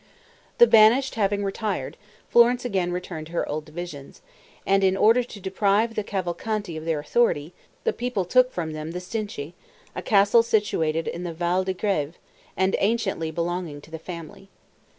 The 0.57 0.65
banished 0.65 1.13
having 1.13 1.43
retired, 1.43 1.95
Florence 2.31 2.65
again 2.65 2.91
returned 2.91 3.27
to 3.27 3.33
her 3.33 3.47
old 3.47 3.65
divisions; 3.65 4.23
and 4.65 4.83
in 4.83 4.97
order 4.97 5.21
to 5.23 5.39
deprive 5.39 5.93
the 5.93 6.03
Cavalcanti 6.03 6.75
of 6.75 6.85
their 6.85 6.99
authority, 6.99 7.53
the 7.83 7.93
people 7.93 8.25
took 8.25 8.51
from 8.51 8.73
them 8.73 8.93
the 8.93 8.99
Stinche, 8.99 9.53
a 9.95 10.01
castle 10.01 10.41
situated 10.41 11.07
in 11.07 11.21
the 11.21 11.33
Val 11.33 11.63
di 11.63 11.73
Greve, 11.73 12.17
and 12.57 12.75
anciently 12.79 13.29
belonging 13.29 13.79
to 13.79 13.91
the 13.91 13.99
family. 13.99 14.49